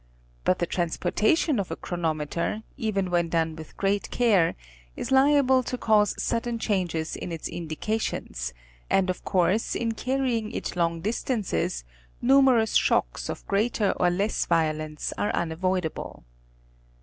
[0.45, 4.55] But the transportation of a chronometer, even when done with great care
[4.95, 8.51] is liable to cause sudden changes in its indications,
[8.89, 11.83] and of course in carrying it long distances,
[12.19, 16.23] numerous shocks of greater or less violence are unavoidable.